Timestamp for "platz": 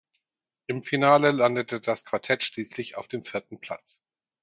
3.59-4.01